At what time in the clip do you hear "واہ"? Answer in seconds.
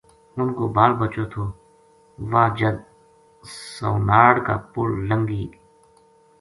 2.31-2.49